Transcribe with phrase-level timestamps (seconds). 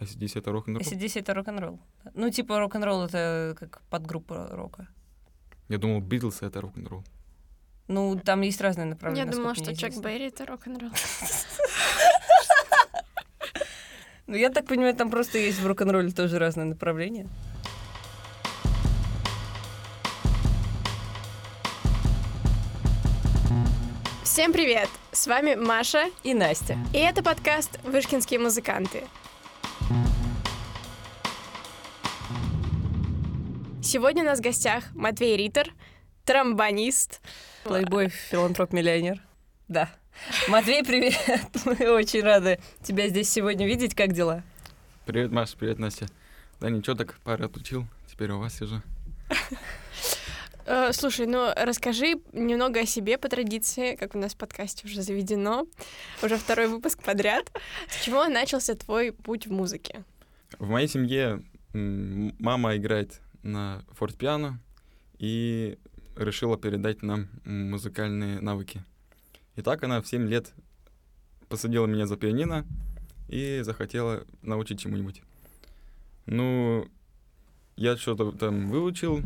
[0.00, 0.82] ACDC это рок-н-ролл?
[0.82, 1.80] ACDC это рок-н-ролл.
[2.14, 4.88] Ну, типа рок-н-ролл это как подгруппа рока.
[5.68, 7.04] Я думал, Битлз это рок-н-ролл.
[7.88, 9.24] Ну, там есть разные направления.
[9.26, 9.96] Я думала, что Чак.
[10.02, 10.90] Берри— это рок-н-ролл.
[14.28, 17.28] Ну, я так понимаю, там просто есть в рок-н-ролле тоже разные направления.
[24.22, 24.88] Всем привет!
[25.12, 26.76] С вами Маша, И Настя.
[26.92, 29.04] и это подкаст «Вышкинские музыканты».
[33.82, 35.72] Сегодня у нас в гостях Матвей Риттер,
[36.24, 37.20] тромбонист.
[37.62, 39.22] Плейбой, филантроп-миллионер.
[39.68, 39.88] Да.
[40.48, 41.16] Матвей, привет.
[41.64, 43.94] Мы очень рады тебя здесь сегодня видеть.
[43.94, 44.42] Как дела?
[45.04, 46.08] Привет, Маша, привет, Настя.
[46.58, 48.82] Да ничего, так пары отучил, теперь у вас сижу.
[50.66, 55.00] Э, Слушай, ну расскажи немного о себе по традиции, как у нас в подкасте уже
[55.00, 55.66] заведено,
[56.22, 57.52] уже второй выпуск подряд.
[57.88, 60.04] С чего начался твой путь в музыке?
[60.58, 64.60] В моей семье мама играет на фортепиано
[65.18, 65.78] и
[66.16, 68.82] решила передать нам музыкальные навыки.
[69.54, 70.52] И так она в 7 лет
[71.48, 72.66] посадила меня за пианино
[73.28, 75.22] и захотела научить чему-нибудь.
[76.26, 76.88] Ну,
[77.76, 79.22] я что-то там выучил,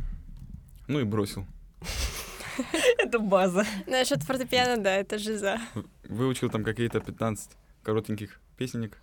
[0.91, 1.46] ну и бросил.
[2.98, 3.64] Это база.
[3.86, 5.58] Насчет фортепиано, да, это жиза.
[6.05, 7.50] Выучил там какие-то 15
[7.83, 8.98] коротеньких песенек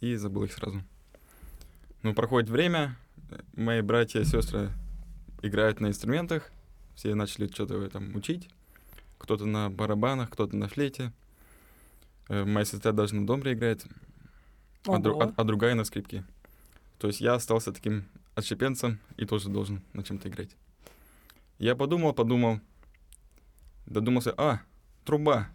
[0.00, 0.82] и забыл их сразу.
[2.02, 2.96] Ну, проходит время,
[3.56, 4.70] мои братья и сестры
[5.42, 6.52] играют на инструментах,
[6.94, 8.48] все начали что-то там учить.
[9.18, 11.10] Кто-то на барабанах, кто-то на флейте.
[12.28, 13.84] Э, Моя сестра даже на домбре играет,
[14.86, 16.24] а, дру- а- а другая на скрипке.
[16.98, 20.50] То есть я остался таким отщепенцем и тоже должен на чем-то играть.
[21.58, 22.60] Я подумал, подумал,
[23.86, 24.60] додумался, а,
[25.04, 25.48] труба.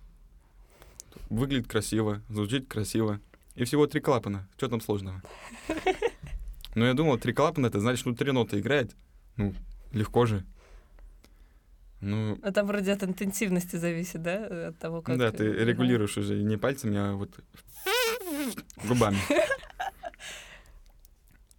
[1.30, 3.20] Выглядит красиво, звучит красиво.
[3.56, 4.48] И всего три клапана.
[4.58, 5.22] Что там сложного?
[6.76, 8.96] Но я думал, три клапана, это значит, ну, три ноты играет.
[9.36, 9.54] Ну,
[9.92, 10.46] легко же.
[12.02, 14.70] Ну, А там вроде от интенсивности зависит, да?
[14.70, 15.18] От того, как...
[15.18, 17.38] да, ты регулируешь уже не пальцами, а вот
[18.88, 19.18] губами.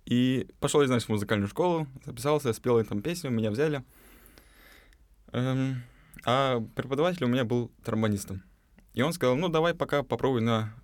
[0.07, 3.85] И пошел я, значит, в музыкальную школу, записался, спел там песню, меня взяли.
[5.33, 5.83] Эм,
[6.25, 8.43] а преподаватель у меня был тромбонистом.
[8.95, 10.75] И он сказал, ну, давай пока попробуй на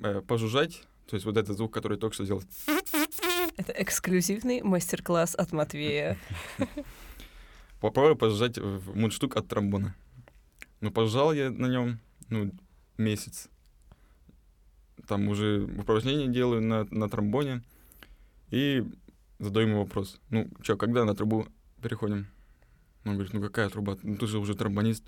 [0.00, 2.42] э, пожужжать, то есть вот этот звук, который только что сделал.
[3.56, 6.18] Это эксклюзивный мастер-класс от Матвея.
[7.80, 9.94] Попробуй пожужжать в мундштук от тромбона.
[10.80, 11.98] Ну, пожужжал я на нем,
[12.28, 12.50] ну,
[12.98, 13.48] месяц.
[15.06, 17.62] Там уже упражнения делаю на, на тромбоне.
[18.50, 18.84] И
[19.38, 20.20] задаю ему вопрос.
[20.30, 21.46] Ну, что, когда на трубу
[21.82, 22.26] переходим?
[23.04, 23.96] Он говорит, ну какая труба?
[24.02, 25.04] Ну ты же уже тромбонист.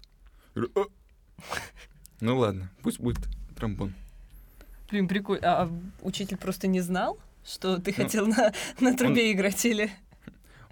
[0.54, 0.90] Я говорю.
[2.20, 3.18] Ну ладно, пусть будет
[3.56, 3.92] тромбон.
[4.90, 5.46] Блин, прикольно.
[5.46, 5.70] А а
[6.00, 9.90] учитель просто не знал, что ты Ну, хотел на, на трубе играть или...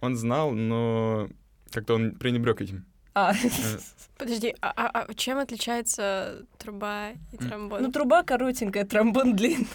[0.00, 1.28] Он знал, но
[1.70, 2.86] как-то он пренебрег этим.
[3.14, 3.78] А, Э,
[4.18, 7.82] Подожди, а, а- а чем отличается труба и тромбон?
[7.82, 9.66] ну труба коротенькая, тромбон длинный.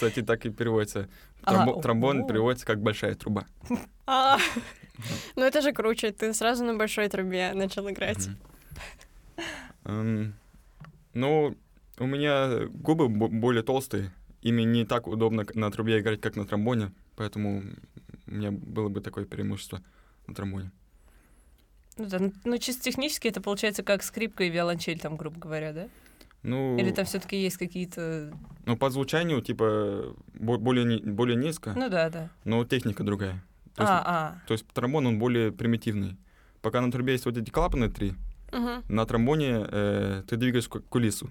[0.00, 1.10] Кстати, так и переводится.
[1.42, 2.26] А, Тромбо- тромбон о.
[2.26, 3.44] переводится как большая труба.
[4.06, 4.38] А,
[5.36, 8.30] ну это же круче, ты сразу на большой трубе начал играть.
[9.84, 10.32] Эм,
[11.12, 11.54] Ну,
[11.98, 14.10] у меня губы бо- более толстые.
[14.40, 16.92] Ими не так удобно на трубе играть, как на тромбоне.
[17.16, 17.62] Поэтому
[18.26, 19.82] у меня было бы такое преимущество
[20.26, 20.70] на тромбоне.
[21.98, 25.72] Ну да, ну, ну, чисто технически это получается как скрипка и виолончель, там, грубо говоря,
[25.74, 25.88] да?
[26.42, 28.32] Ну, Или там все таки есть какие-то...
[28.64, 32.30] ну, по звучанию, типа, бо- более, более низко, Ну да, да.
[32.44, 33.42] но техника другая.
[33.74, 34.46] То есть, А, а.
[34.46, 36.16] то есть тромбон, он более примитивный.
[36.62, 38.14] Пока на трубе есть вот эти клапаны три,
[38.52, 38.82] Мгм.
[38.88, 41.26] на тромбоне э, ты двигаешь ку- кулису.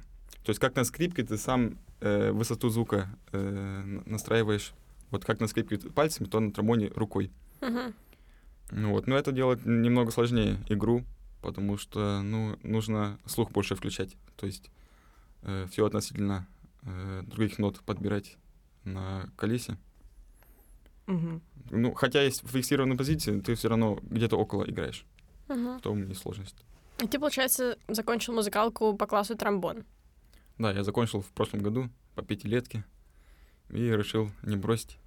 [0.45, 4.73] То есть как на скрипке ты сам э, высоту звука э, настраиваешь.
[5.11, 7.31] Вот как на скрипке пальцами, то на тромбоне рукой.
[8.71, 11.03] Ну вот, но это делать немного сложнее игру,
[11.41, 14.15] потому что ну нужно слух больше включать.
[14.37, 14.69] То есть
[15.69, 16.47] все относительно
[16.83, 18.37] э, других нот подбирать
[18.83, 19.77] на колесе.
[21.07, 21.41] Мгм.
[21.71, 25.05] Ну, хотя есть фиксированная позиция, ты все равно где-то около играешь.
[25.47, 25.79] Мгм.
[25.79, 26.63] В том и сложность.
[27.01, 29.85] И ты, получается, закончил музыкалку по классу тромбон.
[30.57, 32.83] Да, я закончил в прошлом году по пятилетке
[33.69, 34.97] и решил не бросить.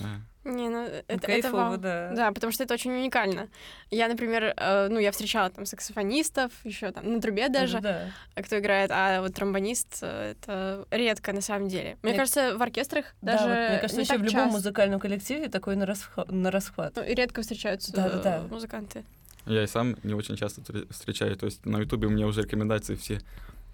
[0.00, 1.76] А, Не, ну это, это Кайфово, вау.
[1.78, 2.12] да.
[2.14, 3.48] Да, потому что это очень уникально.
[3.90, 8.10] Я, например, э, ну, я встречала там саксофонистов, еще там на трубе даже, Да.
[8.36, 11.96] кто играет, а вот тромбонист э, это редко на самом деле.
[12.02, 14.52] Мне Мне- кажется, в оркестрах Да, даже вот мне кажется, вообще в любом часто.
[14.52, 16.94] музыкальном коллективе такой на, расхва- на расхват.
[16.96, 18.38] Ну, и редко встречаются Да-да-да.
[18.38, 19.04] э, музыканты.
[19.46, 21.36] Я и сам не очень часто встр- встречаю.
[21.36, 23.20] То есть на Ютубе у меня уже рекомендации все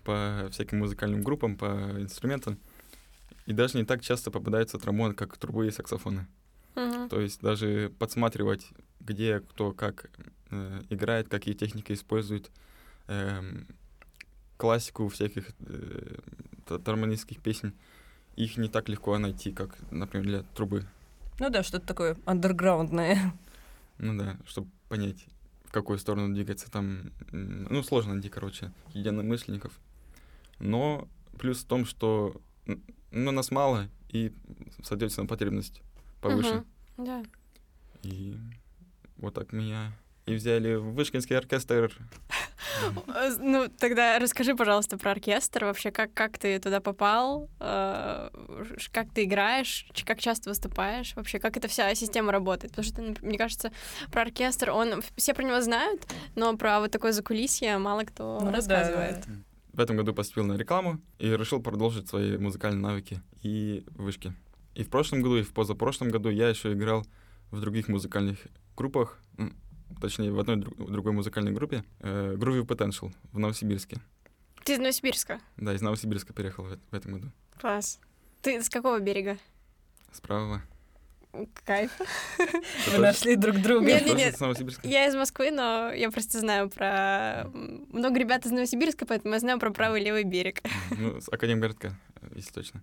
[0.04, 1.66] по всяким музыкальным группам, по
[1.98, 2.58] инструментам.
[3.46, 6.26] И даже не так часто попадаются тромбоны, как трубы и саксофоны.
[6.74, 7.08] Мгм.
[7.08, 8.68] То есть даже подсматривать,
[9.00, 10.10] где кто как
[10.50, 12.50] э, играет, какие техники использует,
[13.08, 13.66] эм,
[14.56, 16.16] классику всяких э,
[16.66, 17.74] т- тромбонистских песен,
[18.36, 20.86] их не так легко найти, как, например, для трубы.
[21.38, 23.34] Ну да, что-то такое андерграундное.
[23.98, 25.26] Ну да, чтобы понять,
[25.64, 26.70] в какую сторону двигаться.
[26.70, 29.72] Там, ну, сложно найти, короче, единомышленников.
[30.58, 32.40] Но плюс в том, что
[33.12, 34.32] ну, нас мало, и,
[34.82, 35.82] соответственно, потребность
[36.20, 36.64] повыше.
[36.96, 37.04] Мгм.
[37.04, 37.22] Да.
[38.02, 38.36] И
[39.16, 39.92] вот так меня
[40.26, 41.92] и взяли в Вышкинский оркестр.
[43.08, 45.64] Э, Ну, тогда расскажи, пожалуйста, про оркестр.
[45.64, 47.48] Вообще, как, как ты туда попал?
[47.60, 48.30] Э,
[48.92, 49.86] Как ты играешь?
[50.06, 51.14] Как часто выступаешь?
[51.16, 52.72] Вообще, как эта вся система работает?
[52.72, 53.72] Потому что, мне кажется,
[54.10, 55.02] про оркестр, он...
[55.16, 56.06] Все про него знают,
[56.36, 59.20] но про вот такое закулисье мало кто Ну да.
[59.72, 64.34] В этом году поступил на рекламу и решил продолжить свои музыкальные навыки и вышки.
[64.74, 67.06] И в прошлом году, и в позапрошлом году я еще играл
[67.50, 68.38] в других музыкальных
[68.76, 69.18] группах,
[70.00, 74.00] точнее, в одной друг- другой музыкальной группе, э, Groovy Potential в Новосибирске.
[74.64, 75.40] Ты из Новосибирска?
[75.56, 77.30] Да, из Новосибирска переехал в, в этом году.
[77.60, 77.98] Класс.
[78.42, 79.38] Ты с какого берега?
[80.12, 80.62] Справа.
[81.64, 81.90] Кайф.
[82.92, 83.86] Вы нашли друг друга.
[83.86, 84.40] Нет, нет.
[84.40, 84.86] Новосибирска?
[84.86, 87.50] Я из Москвы, но я просто знаю про...
[87.52, 90.60] Много ребят из Новосибирска, поэтому я знаю про правый и левый берег.
[90.90, 91.98] Ну, с Академгородка,
[92.34, 92.82] если точно.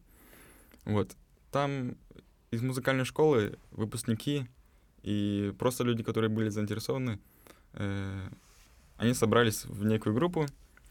[0.85, 1.15] Вот.
[1.51, 1.95] Там
[2.51, 4.47] из музыкальной школы выпускники
[5.03, 7.19] и просто люди, которые были заинтересованы,
[7.73, 8.29] э,
[8.97, 10.47] они собрались в некую группу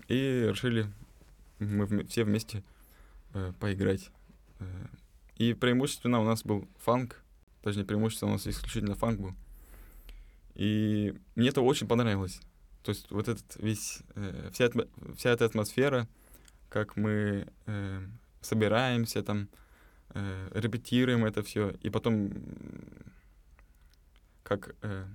[0.06, 0.86] и решили
[1.58, 2.62] мы вме- все вместе
[3.34, 4.10] э, поиграть.
[4.60, 4.64] Э,
[5.36, 7.22] и преимущественно у нас был фанк,
[7.62, 9.34] точнее преимущественно у нас исключительно фанк был.
[10.54, 12.40] И мне это очень понравилось.
[12.82, 14.70] То есть вот этот весь, э, вся,
[15.16, 16.08] вся эта атмосфера,
[16.68, 18.06] как мы э,
[18.40, 19.48] собираемся там,
[20.14, 22.32] э, репетируем это все, и потом
[24.42, 25.06] как э,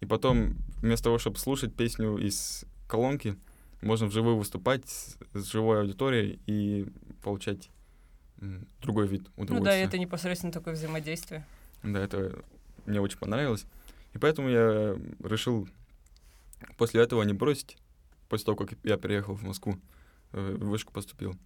[0.00, 3.36] и потом вместо того, чтобы слушать песню из колонки,
[3.80, 6.86] можно вживую выступать с, с живой аудиторией и
[7.22, 7.70] получать
[8.80, 9.70] другой вид Ну удовольствия.
[9.70, 11.46] да, это непосредственно такое взаимодействие.
[11.82, 12.42] Да, это
[12.86, 13.64] мне очень понравилось.
[14.12, 15.68] И поэтому я решил
[16.76, 17.76] после этого не бросить,
[18.28, 19.78] после того, как я переехал в Москву,
[20.32, 21.36] э, в вышку поступил.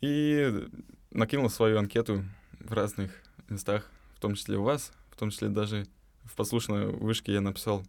[0.00, 0.68] И
[1.10, 2.24] накинул свою анкету
[2.58, 3.12] в разных
[3.48, 5.86] местах, в том числе у вас, в том числе даже
[6.24, 7.84] в послушной вышке я написал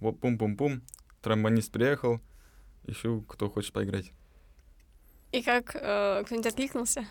[0.00, 0.82] вот пум-пум-пум,
[1.22, 2.20] тромбонист приехал,
[2.84, 4.12] ищу, кто хочет поиграть.
[5.32, 7.04] И как э, кто-нибудь откликнулся?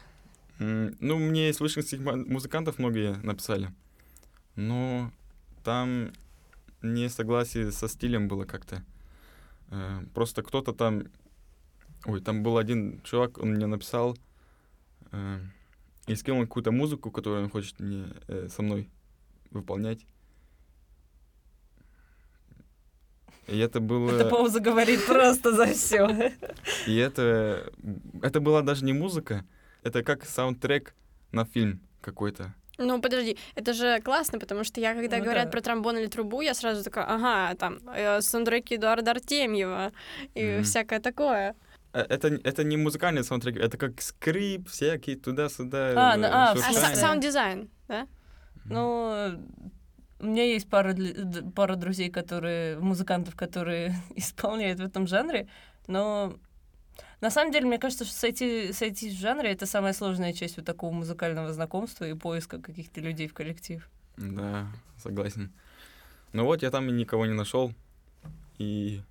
[0.59, 3.71] Ну, мне из вышкинских музыкантов многие написали,
[4.55, 5.11] но
[5.63, 6.11] там
[6.81, 8.83] не согласие со стилем было как-то.
[9.69, 11.03] Э, Просто кто-то там...
[12.05, 14.17] Ой, там был один чувак, он мне написал
[15.11, 15.39] э,
[16.07, 18.89] и скинул какую-то музыку, которую он хочет мне э, со мной
[19.51, 20.05] выполнять.
[23.47, 24.11] И это было...
[24.11, 26.33] Эта пауза говорит просто за все.
[26.87, 27.71] И это,
[28.21, 29.45] это была даже не музыка,
[29.87, 30.93] это как саундтрек
[31.31, 32.53] на фильм какой-то.
[32.79, 35.51] Ну, подожди, это же классно, потому что я, когда Ну говорят да.
[35.51, 39.91] про тромбон или трубу, я сразу такая, ага, там, э, саундтреки Эдуарда Артемьева
[40.35, 40.63] и Мгм.
[40.63, 41.55] всякое такое.
[41.93, 45.93] Э, Это, это не музыкальный саундтрек, это как скрип всякий туда-сюда.
[45.95, 46.73] А, э, ну, а, А, са- смысле?
[46.73, 46.95] шуршание.
[46.97, 48.07] саунд-дизайн, да?
[48.65, 49.39] Ну,
[50.19, 50.95] у меня есть пара,
[51.55, 55.47] пара друзей, которые, музыкантов, которые исполняют в этом жанре,
[55.87, 56.35] но
[57.19, 60.65] на самом деле, мне кажется, что сойти, сойти в жанре— это самая сложная часть вот
[60.65, 63.89] такого музыкального знакомства и поиска каких-то людей в коллектив.
[64.17, 64.67] Да,
[65.01, 65.51] согласен.
[66.33, 67.73] Ну вот, я там никого не нашел.
[68.59, 69.01] И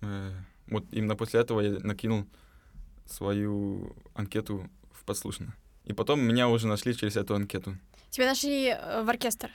[0.00, 0.32] э,
[0.68, 2.26] вот именно после этого я накинул
[3.06, 5.54] свою анкету в послушно.
[5.84, 7.76] И потом меня уже нашли через эту анкету.
[8.10, 9.50] Тебя нашли э, в оркестр.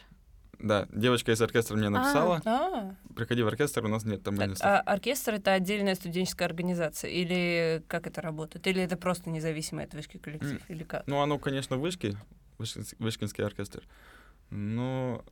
[0.60, 4.52] Да, девочка из оркестра мне написала, А, приходи в оркестр, у нас нет там так,
[4.62, 7.12] а оркестр— это отдельная студенческая организация?
[7.12, 8.66] Или как это работает?
[8.66, 10.62] Или это просто независимый от вышки коллектив?
[10.68, 11.06] Или как?
[11.06, 12.18] Ну, оно, конечно, в Вышке,
[12.58, 13.84] Вышкинс- Вышкинский оркестр,
[14.50, 15.24] но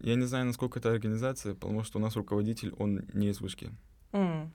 [0.00, 3.70] я не знаю, насколько это организация, потому что у нас руководитель, он не из Вышки.
[4.12, 4.52] М.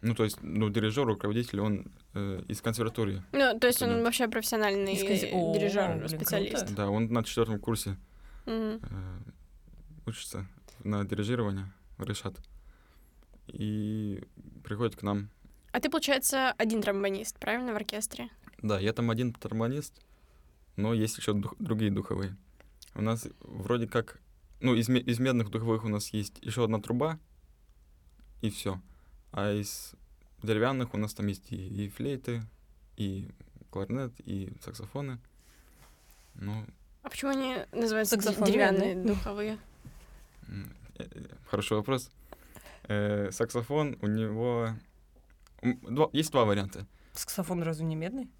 [0.00, 3.22] Ну, то есть, ну, дирижер, руководитель, он э, из консерватории.
[3.32, 6.74] Ну, то есть он вообще профессиональный О, дирижер, специалист.
[6.74, 7.96] Да, он на четвертом курсе
[8.46, 8.78] Э,
[10.06, 10.46] учится
[10.84, 12.34] на дирижирование, решат.
[13.46, 14.22] И
[14.64, 15.30] приходит к нам.
[15.72, 18.28] А ты, получается, один тромбонист, правильно, в оркестре?
[18.62, 20.00] Да, я там один тромбонист,
[20.76, 22.36] но есть еще дух- другие духовые.
[22.94, 24.20] У нас вроде как,
[24.60, 27.18] ну, из, из медных духовых у нас есть еще одна труба,
[28.42, 28.80] и все.
[29.32, 29.94] А из
[30.42, 32.42] деревянных у нас там есть и, и флейты,
[32.96, 33.30] и
[33.70, 35.18] кларнет и саксофоны.
[36.34, 36.66] Ну,
[37.02, 39.58] А почему они называются деревянные духовые?
[40.48, 40.52] э,
[40.98, 41.06] э,
[41.46, 42.10] хороший вопрос.
[42.88, 44.68] Э, саксофон у него...
[45.62, 46.86] два- есть два варианта.
[47.12, 48.30] Саксофон разве не медный?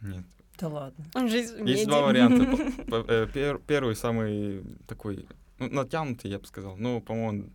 [0.00, 0.24] Нет.
[0.58, 1.04] Да ладно.
[1.14, 1.84] Он же Есть меди.
[1.86, 2.44] два варианта.
[3.08, 5.26] Э, пер- Первый, самый такой,
[5.58, 6.76] ну, натянутый, я бы сказал.
[6.76, 7.50] Ну, по-моему,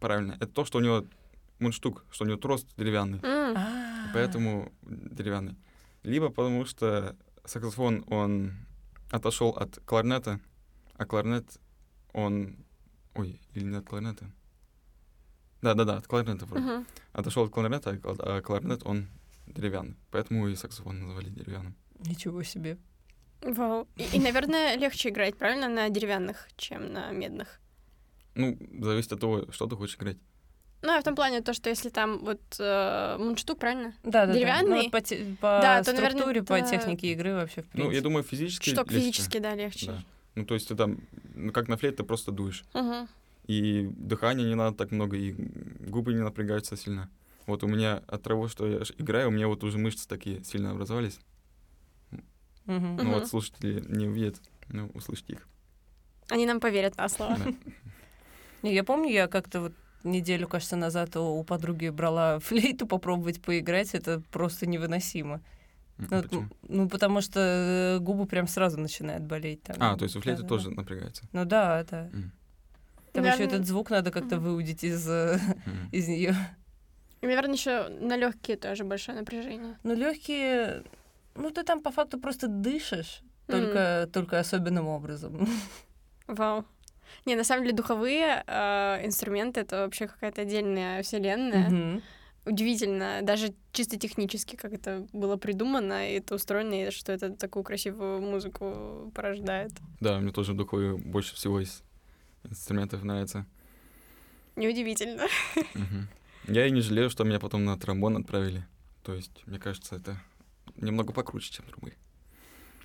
[0.00, 0.32] правильно.
[0.34, 1.06] Это то, что у него
[1.58, 3.20] мундштук, что у него трос деревянный.
[3.24, 4.10] А.
[4.12, 5.56] поэтому деревянный.
[6.02, 8.52] Либо потому что саксофон, он
[9.10, 10.40] отошел от кларнета,
[10.94, 11.58] а кларнет,
[12.12, 12.56] он...
[13.14, 14.30] Ой, или не от кларнета?
[15.62, 16.64] Да-да-да, от кларнета вроде.
[16.64, 16.86] мгм.
[17.12, 19.08] Отошел от кларнета, а а кларнет, он
[19.46, 19.96] деревянный.
[20.10, 21.74] Поэтому и саксофон назвали деревянным.
[22.00, 22.78] Ничего себе.
[23.42, 23.88] Вау.
[23.96, 27.60] И, и, наверное, легче играть, правильно, на деревянных, чем на медных.
[28.34, 30.18] Ну, зависит от того, что ты хочешь играть.
[30.80, 33.94] Ну, а в том плане то, что если там вот э, мундштук, правильно?
[34.04, 34.68] Да, да, Деревянный?
[34.68, 34.76] Да.
[34.76, 37.66] Ну, вот по, те- по Да, то, наверное, структуре, по это- технике игры вообще, в
[37.66, 37.82] принципе.
[37.84, 39.00] Ну, я думаю, физически Шток легче.
[39.06, 39.86] физически, да, легче.
[39.86, 40.02] Да.
[40.36, 40.98] Ну, то есть ты там,
[41.34, 42.64] ну, как на флейте, ты просто дуешь.
[42.74, 43.08] Мгм.
[43.48, 47.08] И дыхания не надо так много, и губы не напрягаются сильно.
[47.46, 50.70] Вот у меня от того, что я играю, у меня вот уже мышцы такие сильно
[50.72, 51.18] образовались.
[52.66, 52.96] Мгм.
[52.96, 53.10] Ну Мгм.
[53.14, 54.36] вот слушатели не увидят,
[54.68, 55.48] ну, услышите их.
[56.28, 57.36] Они нам поверят на слово.
[58.62, 58.68] Да.
[58.68, 59.72] Я помню, я как-то вот
[60.04, 65.40] неделю, кажется, назад у у подруги брала флейту попробовать поиграть, это просто невыносимо.
[65.98, 66.48] Ну, почему?
[66.68, 69.62] ну, потому что э, губы прям сразу начинают болеть.
[69.64, 69.76] Там.
[69.80, 70.56] А, то есть у флейты Да-да-да.
[70.62, 71.24] тоже напрягается.
[71.32, 72.06] Ну да, да.
[72.12, 72.32] М,
[73.12, 75.40] Там еще Наверно- этот звук надо как-то выудить из, м.
[75.90, 76.36] из нее.
[77.20, 79.76] И, наверное, еще на легкие тоже большое напряжение.
[79.82, 80.84] Ну, легкие.
[81.34, 83.58] Ну, ты там по факту просто дышишь, Мгм.
[83.60, 85.48] только, только особенным образом.
[86.28, 86.64] Вау.
[87.24, 91.68] Не, на самом деле духовые э, инструменты это вообще какая-то отдельная вселенная.
[91.68, 92.02] Мгм.
[92.44, 97.62] Удивительно, даже чисто технически, как это было придумано, и это устроено, и что это такую
[97.62, 99.72] красивую музыку порождает.
[100.00, 101.82] Да, мне тоже духовые больше всего из
[102.44, 103.44] инструментов нравится.
[104.56, 105.24] Неудивительно.
[105.74, 106.08] Мгм.
[106.48, 108.66] Я и не жалею, что меня потом на тромбон отправили.
[109.02, 110.18] То есть, мне кажется, это
[110.76, 111.92] немного покруче, чем трубы.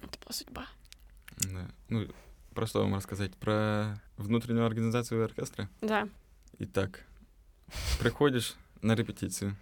[0.02, 0.68] Это была судьба.
[1.38, 1.68] Да.
[1.90, 2.08] Ну,
[2.54, 3.36] про что вам рассказать?
[3.36, 5.70] Про внутреннюю организацию оркестра?
[5.82, 6.08] Да.
[6.60, 7.06] Итак,
[8.00, 9.56] приходишь на репетицию.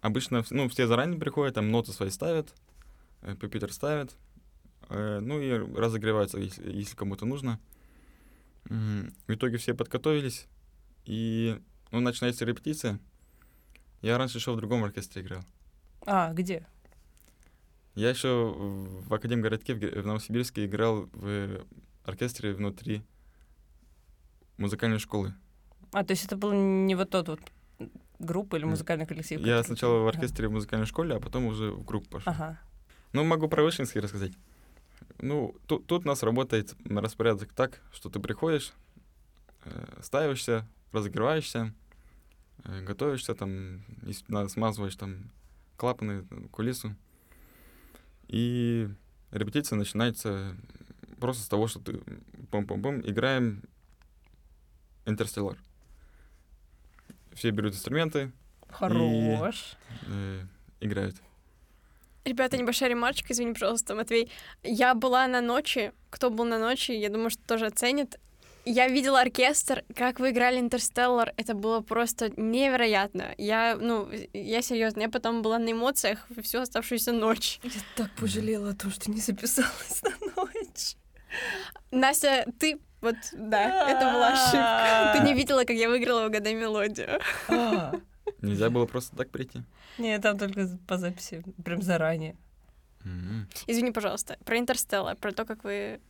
[0.00, 2.54] Обычно, ну, все заранее приходят, там ноты свои ставят,
[3.22, 4.16] э, пюпитер ставят,
[4.88, 7.60] э, ну и разогреваются, если, если кому-то нужно.
[8.64, 10.46] В итоге все подготовились,
[11.04, 13.00] и, ну, начинается репетиция.
[14.02, 15.44] Я раньше еще в другом оркестре играл.
[16.06, 16.66] А, где?
[17.94, 21.66] Я еще в Академгородке в Новосибирске играл в
[22.10, 23.02] оркестре внутри
[24.58, 25.34] музыкальной школы.
[25.92, 27.40] А, то есть это был не вот тот вот
[28.18, 29.40] группа или музыкальный коллектив?
[29.40, 30.18] Я сначала в Ага.
[30.18, 32.32] оркестре в музыкальной школе, а потом уже в группу пошел.
[32.32, 32.60] Ага.
[33.12, 34.32] Ну, могу про Вышинский рассказать.
[35.18, 38.72] Ну, тут, тут у нас работает распорядок так, что ты приходишь,
[39.64, 41.74] э, ставишься, разогреваешься,
[42.64, 45.30] э, готовишься, там, если надо, смазываешь там
[45.76, 46.94] клапаны, кулису.
[48.28, 48.88] И
[49.32, 50.56] репетиция начинается
[51.20, 52.00] просто с того, что ты
[52.50, 53.62] пом-пом-пом, играем
[55.06, 55.58] Интерстеллар.
[57.34, 58.32] Все берут инструменты,
[58.68, 59.76] Хорош.
[60.08, 60.42] э,
[60.80, 61.16] играют.
[62.24, 64.30] Ребята, небольшая ремарочка, извини, пожалуйста, Матвей.
[64.62, 65.92] Я была на ночи.
[66.10, 68.18] Кто был на ночи, я думаю, что тоже оценит.
[68.66, 71.32] Я видела оркестр, как вы играли Интерстеллар.
[71.38, 73.34] Это было просто невероятно.
[73.38, 77.58] Я, ну, я серьезно, я потом была на эмоциях всю оставшуюся ночь.
[77.62, 80.59] Я так пожалела о том, что не записалась на ночь.
[81.90, 85.12] Настя, ты вот, да, это была ошибка.
[85.16, 87.18] Ты не видела, как я выиграла «Угадай мелодию».
[87.48, 87.94] А.
[88.42, 89.62] Нельзя было просто так прийти.
[89.98, 92.36] Не, там только по записи, прям заранее.
[93.66, 96.00] Извини, пожалуйста, про Интерстеллар, про то, как вы...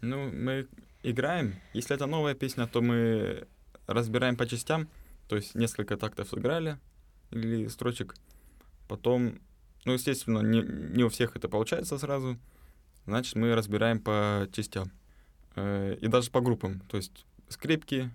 [0.00, 0.66] Ну, мы
[1.02, 1.54] играем.
[1.74, 3.46] Если это новая песня, то мы
[3.86, 4.88] разбираем по частям.
[5.28, 6.78] То есть несколько тактов сыграли
[7.30, 8.14] или строчек.
[8.88, 9.38] Потом,
[9.84, 12.38] ну, естественно, не, не у всех это получается сразу.
[13.06, 14.90] Значит, мы разбираем по частям.
[15.54, 16.80] Э, И даже по группам.
[16.88, 18.10] То есть скрипки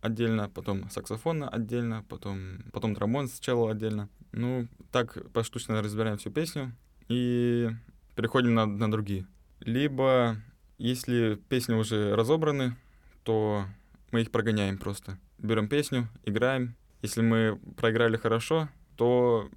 [0.00, 4.08] отдельно, потом саксофон отдельно, потом, потом тромбон сначала отдельно.
[4.32, 6.72] Ну, так поштучно разбираем всю песню
[7.08, 7.70] и
[8.16, 9.26] переходим на, на другие.
[9.60, 10.36] Либо
[10.78, 12.76] если песни уже разобраны,
[13.22, 13.64] то
[14.10, 15.18] мы их прогоняем просто.
[15.38, 16.74] Берем песню, играем.
[17.02, 19.48] Если мы проиграли хорошо, то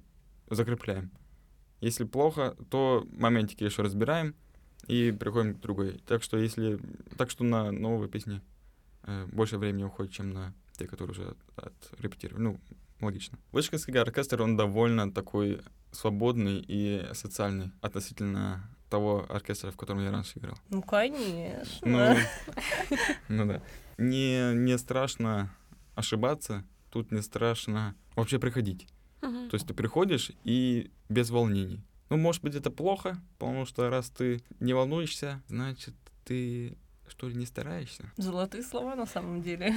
[0.48, 1.10] закрепляем.
[1.80, 4.34] Если плохо, то моментики еще разбираем
[4.86, 6.00] и переходим к другой.
[6.06, 6.78] Так что если
[7.16, 8.40] так что на новые песни
[9.02, 12.42] э, больше времени уходит, чем на те, которые уже от, отрепетировали.
[12.42, 12.60] Ну,
[13.00, 13.38] логично.
[13.52, 20.38] Вышкинский оркестр, он довольно такой свободный и социальный относительно того оркестра, в котором я раньше
[20.38, 20.56] играл.
[20.68, 21.80] Ну, конечно.
[21.82, 22.16] Ну,
[23.28, 23.62] ну да.
[23.98, 25.50] Не, не страшно
[25.94, 28.86] ошибаться, тут не страшно вообще приходить.
[29.20, 31.82] То есть ты приходишь и без волнений.
[32.08, 35.94] Ну, может быть, это плохо, потому что раз ты не волнуешься, значит,
[36.24, 36.76] ты
[37.08, 38.10] что ли не стараешься.
[38.16, 39.72] Золотые слова на самом деле.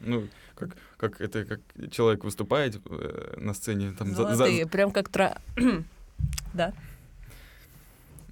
[0.00, 4.90] Ну, как, как это, как человек выступает э, на сцене, там, за- за- Золотые, прям
[4.92, 5.40] как тра...
[6.54, 6.72] Да,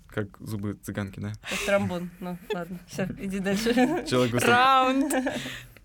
[0.08, 1.32] как зубы цыганки, да?
[1.48, 2.10] как тромбон.
[2.20, 3.74] Ну, ладно, все, иди дальше.
[4.08, 5.12] Человек, выступ- Раунд.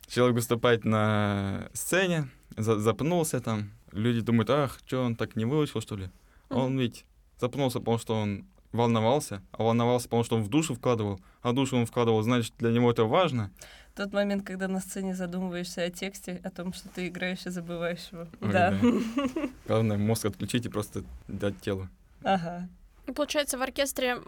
[0.08, 5.82] человек выступает на сцене, за- запнулся там, люди думают, ах, что он так не выучил,
[5.82, 6.10] что ли?
[6.50, 7.06] Он ведь
[7.42, 11.76] запнулся, потому что он волновался, а волновался, потому что он в душу вкладывал, а душу
[11.76, 13.52] он вкладывал, значит, для него это важно.
[13.96, 18.08] Тот момент, когда на сцене задумываешься о тексте, о том, что ты играешь и забываешь
[18.14, 18.28] его.
[18.42, 18.72] Ой, Да.
[18.72, 19.50] да.
[19.68, 21.90] Главное, мозг отключить и просто дать телу.
[22.24, 22.70] Ага.
[23.08, 24.22] И получается, в оркестре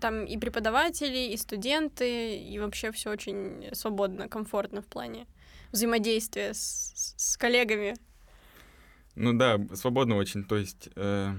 [0.00, 5.26] там и преподаватели, и студенты, и вообще все очень свободно, комфортно в плане
[5.70, 7.94] взаимодействия с, с- с коллегами.
[9.14, 11.34] Ну да, свободно очень, то есть э,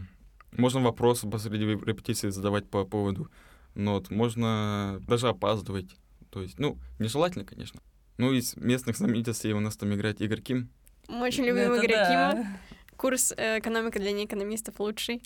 [0.57, 3.29] можно вопросы посреди репетиции задавать по поводу
[3.75, 5.95] нот, можно даже опаздывать,
[6.29, 7.81] то есть, ну, нежелательно, конечно.
[8.17, 10.69] Ну, из местных знаменитостей у нас там играет Игорь Ким,
[11.07, 12.31] Мы очень любим Это Игоря да.
[12.31, 12.59] Кима.
[12.95, 15.21] Курс э, «Экономика для неэкономистов» лучший.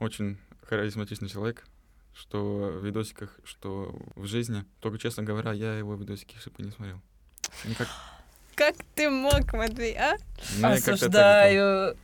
[0.00, 1.64] очень харизматичный человек,
[2.12, 4.64] что в видосиках, что в жизни.
[4.80, 7.00] Только, честно говоря, я его видосики шипы не смотрел.
[7.64, 7.88] Никак.
[8.56, 10.16] Как ты мог, Матвей, а?
[10.58, 11.96] Ну, Осуждаю.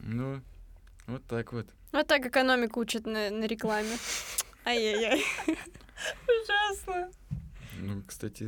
[0.00, 0.40] Ну,
[1.08, 1.66] вот так вот.
[1.92, 3.96] Вот так экономику учат на, на рекламе.
[4.64, 5.24] Ай-яй-яй.
[6.42, 7.10] Ужасно.
[7.80, 8.46] Ну, кстати,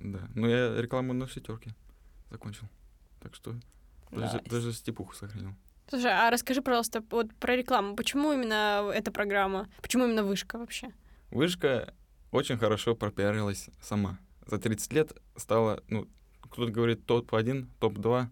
[0.00, 0.20] да.
[0.34, 1.74] Ну, я рекламу на шестерке
[2.30, 2.66] закончил.
[3.20, 3.54] Так что
[4.46, 5.54] даже, степуху сохранил.
[5.88, 7.96] Слушай, а расскажи, пожалуйста, вот про рекламу.
[7.96, 9.68] Почему именно эта программа?
[9.82, 10.90] Почему именно вышка вообще?
[11.30, 11.94] Вышка
[12.30, 14.18] очень хорошо пропиарилась сама.
[14.46, 16.08] За 30 лет стала, ну,
[16.40, 18.26] кто-то говорит топ-1, топ-2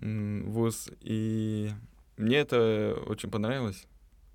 [0.00, 0.90] м, вуз.
[1.00, 1.70] И
[2.16, 3.84] мне это очень понравилось.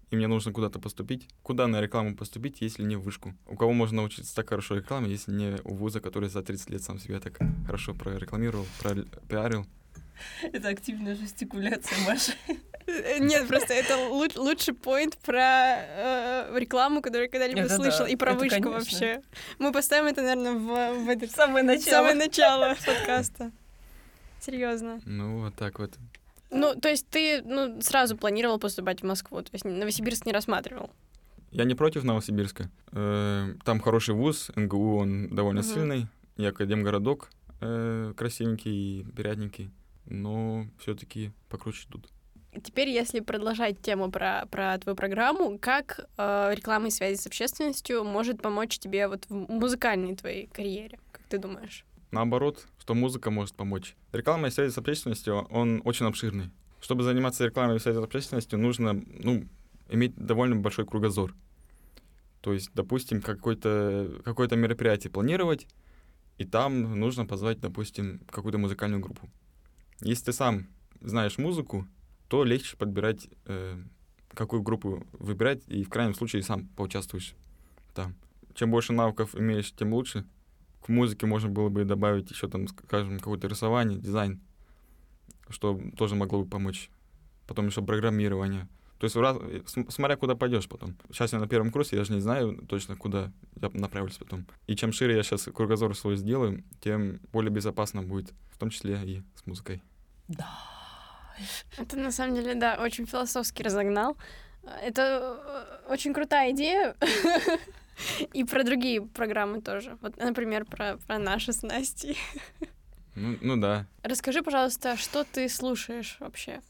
[0.09, 1.27] И мне нужно куда-то поступить.
[1.41, 3.33] Куда на рекламу поступить, если не в вышку?
[3.47, 6.83] У кого можно научиться так хорошо рекламе, если не у вуза, который за 30 лет
[6.83, 9.65] сам себя так хорошо прорекламировал, пропиарил?
[10.43, 12.33] Это активная жестикуляция, Маша.
[12.87, 15.39] Э, Нет, просто это лу- лучший поинт про
[15.79, 18.79] э, рекламу, которую я когда-либо Это слышала, да, и про это вышку конечно.
[18.79, 19.21] вообще.
[19.59, 21.89] Мы поставим это, наверное, в, в этот Самое начало.
[21.91, 23.51] самое начало подкаста.
[24.41, 24.99] Серьезно.
[25.05, 25.93] Ну, вот так вот.
[26.51, 30.89] Ну, то есть ты ну, сразу планировал поступать в Москву, то есть Новосибирск не рассматривал.
[31.51, 32.69] Я не против Новосибирска.
[32.91, 35.69] Э, Там хороший вуз, НГУ, он довольно Мгм.
[35.69, 37.29] сильный, и академгородок
[37.61, 39.71] э, красивенький и приятненький,
[40.05, 42.07] но все-таки покруче тут.
[42.63, 48.03] Теперь, если продолжать тему про, про твою программу, как э, реклама и связи с общественностью
[48.03, 51.85] может помочь тебе вот в музыкальной твоей карьере, как ты думаешь?
[52.11, 53.95] Наоборот, что музыка может помочь.
[54.11, 56.51] Реклама и связи с общественностью, он очень обширный.
[56.81, 59.47] Чтобы заниматься рекламой и связи с общественностью, нужно ну,
[59.89, 61.33] иметь довольно большой кругозор.
[62.41, 65.67] То есть, допустим, какое-то какое мероприятие планировать,
[66.37, 69.29] и там нужно позвать, допустим, какую-то музыкальную группу.
[70.01, 70.67] Если ты сам
[70.99, 71.87] знаешь музыку,
[72.27, 73.81] то легче подбирать, э,
[74.33, 77.35] какую группу выбирать, и в крайнем случае сам поучаствуешь
[77.93, 78.15] там.
[78.55, 80.25] Чем больше навыков имеешь, тем лучше.
[80.85, 84.41] К музыке можно было бы добавить еще там, скажем, какое-то рисование, дизайн,
[85.49, 86.89] что тоже могло бы помочь.
[87.47, 88.67] Потом еще программирование.
[88.97, 90.95] То есть, в раз- э, см- смотря куда пойдешь потом.
[91.11, 94.45] Сейчас я на первом курсе, я же не знаю точно, куда я направлюсь потом.
[94.67, 98.99] И чем шире я сейчас кругозор свой сделаю, тем более безопасно будет, в том числе
[99.03, 99.81] и с музыкой.
[100.27, 100.47] Да.
[101.77, 104.17] Это на самом деле, да, очень философски разогнал.
[104.83, 106.95] Это э, очень крутая идея.
[108.33, 109.97] И про другие программы тоже.
[110.01, 112.17] Вот, например, про, про наши с Настей.
[113.13, 113.87] Ну, ну да.
[114.03, 116.61] Расскажи, пожалуйста, что ты слушаешь вообще?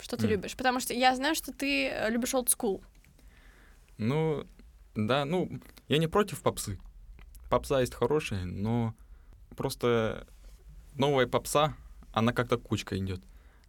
[0.00, 0.30] Что ты М.
[0.30, 0.56] любишь?
[0.56, 2.82] Потому что я знаю, что ты э, любишь old school.
[3.96, 4.44] Ну,
[4.96, 5.48] да, ну,
[5.86, 6.80] я не против попсы.
[7.48, 8.92] Попса есть хорошая, но
[9.56, 10.26] просто
[10.96, 11.76] новая попса,
[12.12, 13.22] она как-то кучка идет.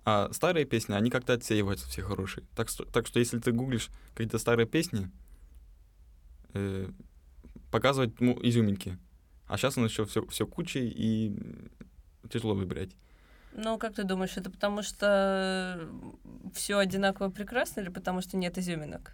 [0.04, 2.46] А старые песни, они как-то отсеиваются все хорошие.
[2.56, 5.12] Так что, так что если ты гуглишь какие-то старые песни,
[6.56, 6.90] э,
[7.70, 8.98] показывать ну, изюминки.
[9.48, 11.38] А сейчас он еще все, все кучей и
[12.32, 12.90] тяжело выбирать.
[13.54, 15.88] Ну, как ты думаешь, это потому что
[16.54, 19.14] все одинаково прекрасно или потому что нет изюминок?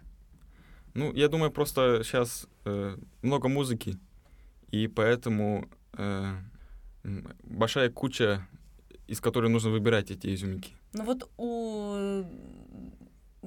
[0.94, 2.46] Ну, я думаю, просто сейчас
[3.22, 3.98] много музыки,
[4.70, 6.34] и поэтому э,
[7.42, 8.46] большая куча,
[9.06, 10.72] из которой нужно выбирать эти изюминки.
[10.94, 11.51] Ну вот у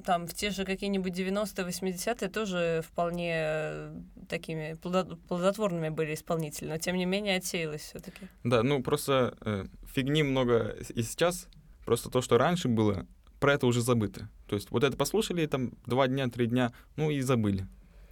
[0.06, 6.68] там в те же какие-нибудь 90-е, 80-е тоже вполне э, такими плодо- плодотворными были исполнители,
[6.68, 8.28] но тем не менее отсеялось все-таки.
[8.44, 11.48] Да, ну просто э, фигни много и сейчас.
[11.84, 13.06] Просто то, что раньше было,
[13.40, 14.28] про это уже забыто.
[14.46, 17.66] То есть вот это послушали там два дня, три дня, ну и забыли.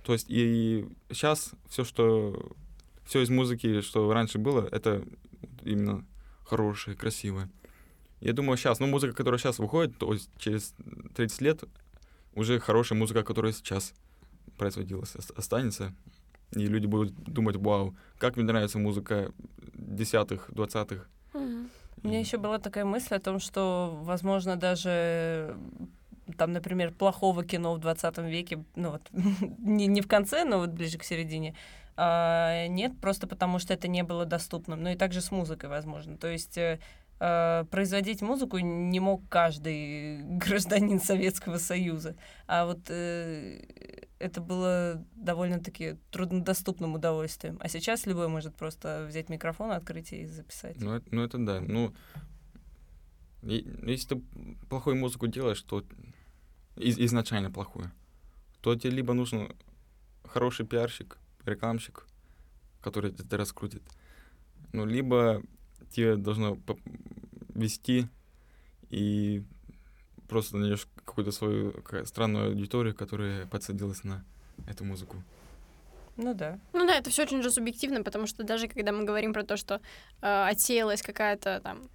[0.05, 2.55] То есть и сейчас все, что
[3.07, 5.03] все из музыки, что раньше было, это
[5.63, 6.05] именно
[6.45, 7.51] хорошее, красивое.
[8.21, 10.75] Я думаю, сейчас, ну, музыка, которая сейчас выходит, то есть через
[11.15, 11.65] 30 лет
[12.35, 13.95] уже хорошая музыка, которая сейчас
[14.59, 15.93] производилась, ос- останется.
[16.53, 19.33] И люди будут думать, вау, как мне нравится музыка
[19.75, 21.09] десятых, двадцатых.
[21.33, 25.57] У меня еще была такая мысль о том, что, возможно, даже
[26.37, 29.03] там, например, плохого кино в 20 веке, ну вот,
[29.59, 31.55] не, не в конце, но вот ближе к середине,
[31.97, 34.83] а, нет, просто потому что это не было доступным.
[34.83, 36.17] Ну и также с музыкой, возможно.
[36.17, 36.79] То есть э,
[37.19, 42.17] производить музыку не мог каждый гражданин Советского Союза.
[42.47, 43.61] А вот э,
[44.19, 47.59] это было довольно-таки труднодоступным удовольствием.
[47.61, 50.81] А сейчас любой может просто взять микрофон, открыть и записать.
[50.81, 51.61] Ну, это, ну, это да.
[51.61, 51.95] Ну,
[53.43, 54.23] и- если ты
[54.69, 55.85] плохую музыку делаешь, то
[56.77, 57.91] из- изначально плохую,
[58.61, 59.55] то тебе либо нужен
[60.25, 62.07] хороший пиарщик, рекламщик,
[62.81, 63.83] который это раскрутит,
[64.73, 65.43] ну, либо
[65.91, 66.59] тебе должно
[67.55, 68.09] вести
[68.91, 69.43] и
[70.29, 74.25] просто найдешь какую-то свою странную аудиторию, которая подсадилась на
[74.69, 75.17] эту музыку.
[76.17, 76.59] Ну да.
[76.73, 79.57] Ну да, это все очень же субъективно, потому что даже когда мы говорим про то,
[79.57, 79.81] что
[80.23, 81.89] э, отсеялась какая-то там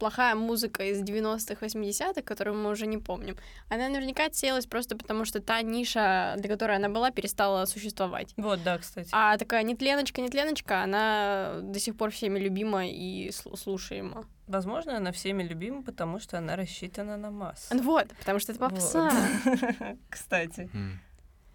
[0.00, 3.36] плохая музыка из 90-х, 80-х, которую мы уже не помним,
[3.68, 8.32] она наверняка отсеялась просто потому, что та ниша, для которой она была, перестала существовать.
[8.36, 9.10] Вот, да, кстати.
[9.12, 14.24] А такая нетленочка, нетленочка, она до сих пор всеми любима и сл- слушаема.
[14.48, 17.72] Возможно, она всеми любима, потому что она рассчитана на массу.
[17.72, 19.10] Ну Вот, потому что это попса.
[19.44, 19.96] Вот.
[20.10, 20.68] Кстати.
[20.74, 20.98] М.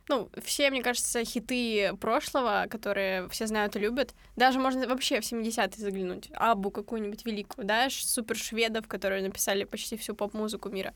[0.08, 5.24] Ну, все, мне кажется, хиты прошлого, которые все знают и любят, даже можно вообще в
[5.24, 10.94] 70-е заглянуть, Абу какую-нибудь великую, да, супер шведов, которые написали почти всю поп-музыку мира.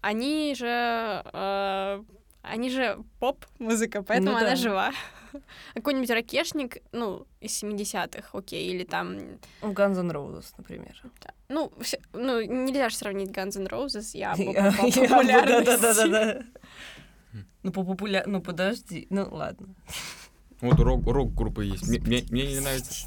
[0.00, 1.22] Они же...
[1.32, 2.02] э,
[2.42, 4.56] они же поп-музыка, поэтому Ну она да.
[4.56, 4.92] жива.
[5.74, 9.18] Какой-нибудь ракешник, ну, из 70-х, окей, или там...
[9.62, 11.02] Guns N' Roses, например.
[11.22, 15.64] да, Ну, все- ну, нельзя же сравнить Guns N' Roses Абу Я- популярности.
[15.66, 16.42] Да-да-да-да.
[17.62, 18.22] Ну, по популя...
[18.26, 19.06] Ну, подожди.
[19.10, 19.74] Ну, ладно.
[20.60, 21.86] Вот рок, рок-группа есть.
[21.86, 23.06] Мне, мне- мне не нравится.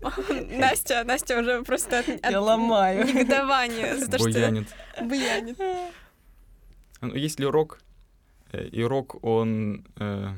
[0.58, 3.06] Настя, Настя уже просто от, от Я ломаю.
[3.06, 4.68] негодования за то, что Буянит.
[5.02, 5.58] буянит.
[7.00, 7.80] Ну, Если рок,
[8.52, 10.28] э, и рок, он э,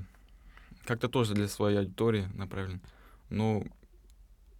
[0.85, 2.81] как-то тоже для своей аудитории направлен.
[3.29, 3.66] Ну,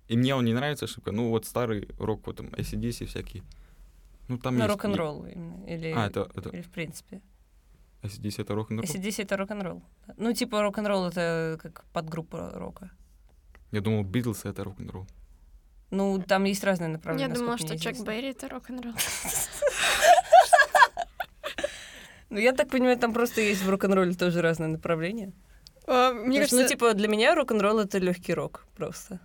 [0.09, 1.11] и мне он не нравится ошибка.
[1.13, 3.43] Ну, вот старый рок, вот там, ACDC всякие.
[4.29, 4.69] Ну, там есть...
[4.69, 5.65] рок-н-ролл именно.
[5.67, 7.23] Или, А, это, это или в принципе.
[8.03, 8.85] ACDC это рок-н-ролл?
[8.85, 9.83] ACDC— это рок-н-ролл.
[10.17, 12.91] Ну, типа рок-н-ролл— это как подгруппа рока.
[13.71, 15.07] Я думал, Битлз это рок-н-ролл.
[15.91, 17.29] Ну, там есть разные направления.
[17.29, 17.97] Я думала, что Чак.
[18.01, 18.95] Берри это рок-н-ролл.
[22.31, 25.33] Ну, я так понимаю, там просто есть в рок-н-ролле тоже разные направления.
[25.87, 29.21] А, Мне что, кажется, ну, типа, для меня рок-н-ролл— это легкий рок просто.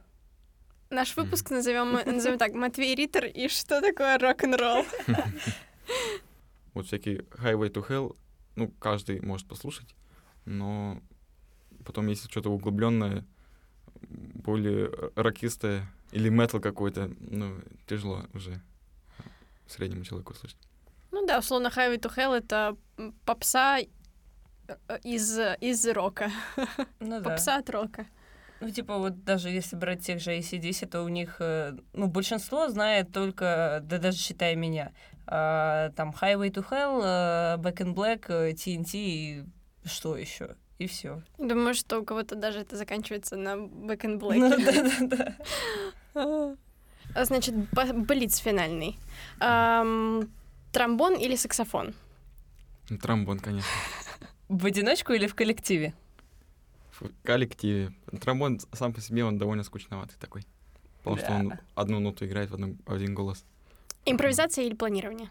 [0.89, 4.85] наш выпуск назовем назовем так Матвей Риттер и что такое рок-н-ролл.
[6.73, 8.15] Вот всякие Highway to Hell,
[8.57, 9.95] ну, каждый может послушать,
[10.45, 10.99] но
[11.85, 13.23] потом, если что-то углубленное,
[14.01, 18.61] более рокистое или метал какой-то, ну, тяжело уже
[19.67, 20.57] среднему человеку слушать.
[21.11, 22.75] Ну да, условно, Highway to Hell— это
[23.25, 23.87] попса э,
[25.03, 26.31] из, из рока.
[26.99, 27.29] Ну да.
[27.29, 28.07] Попса от рока.
[28.59, 32.67] Ну, типа, вот даже если брать тех же ACDC, то у них, э, ну, большинство
[32.69, 34.91] знает только, да даже считая меня,
[35.27, 39.45] а, там Highway to Hell, э, Back in Black, э, TNT и
[39.85, 40.55] что еще?
[40.79, 41.21] И все.
[41.37, 44.65] Думаю, что у кого-то даже это заканчивается на Back and Ну, Black.
[44.65, 46.55] да-да-да.
[47.15, 47.55] А, Значит,
[47.95, 48.97] блиц финальный.
[50.71, 51.93] Тромбон или саксофон?
[52.89, 53.69] Ну, Тромбон, конечно.
[54.49, 55.93] В одиночку или в коллективе?
[56.99, 57.93] В коллективе.
[58.21, 60.43] Тромбон сам по себе, он довольно скучноватый такой.
[61.03, 61.59] Потому что он Да.
[61.75, 63.45] одну ноту играет в одном- в один голос.
[64.05, 65.29] Импровизация или планирование?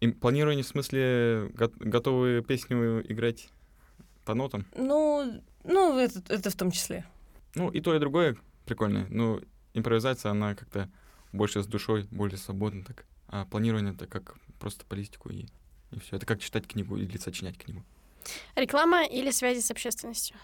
[0.00, 3.48] И планирование в смысле го- готовы песню играть
[4.24, 4.66] по нотам?
[4.76, 7.04] Ну, ну это, это в том числе.
[7.54, 9.06] Ну, и то, и другое прикольное.
[9.10, 9.40] Ну,
[9.74, 10.90] импровизация, она как-то
[11.32, 13.04] больше с душой, более свободно так.
[13.28, 15.46] А планирование это как просто по листику и,
[15.92, 16.16] и все.
[16.16, 17.84] Это как читать книгу или сочинять книгу.
[18.54, 20.36] Реклама или связи с общественностью?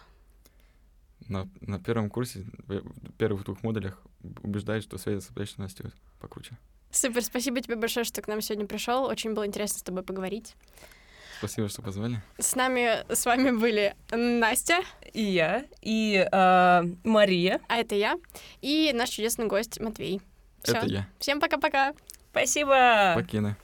[1.28, 4.00] На, на первом курсе, в первых двух модулях
[4.42, 6.56] убеждают, что связь с общественностью покруче.
[6.90, 9.04] Супер, спасибо тебе большое, что к нам сегодня пришел.
[9.04, 10.54] Очень было интересно с тобой поговорить.
[11.38, 12.20] Спасибо, что позвали.
[12.38, 14.80] С нами, с вами были Настя,
[15.12, 17.60] И я, и а, Мария.
[17.68, 18.18] а это я,
[18.60, 20.20] и наш чудесный гость Матвей.
[20.62, 20.78] Всё.
[20.78, 21.08] Это я.
[21.20, 21.94] Всем пока-пока.
[22.32, 23.12] Спасибо!
[23.14, 23.56] Покина.